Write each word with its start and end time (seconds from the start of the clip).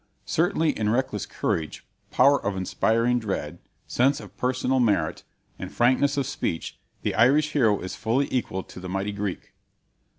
Certainly 0.25 0.71
in 0.79 0.89
reckless 0.89 1.27
courage, 1.27 1.85
power 2.09 2.43
of 2.43 2.57
inspiring 2.57 3.19
dread, 3.19 3.59
sense 3.85 4.19
of 4.19 4.35
personal 4.35 4.79
merit, 4.79 5.23
and 5.59 5.71
frankness 5.71 6.17
of 6.17 6.25
speech 6.25 6.79
the 7.03 7.13
Irish 7.13 7.51
hero 7.51 7.79
is 7.79 7.95
fully 7.95 8.27
equal 8.33 8.63
to 8.63 8.79
the 8.79 8.89
mighty 8.89 9.11
Greek. 9.11 9.53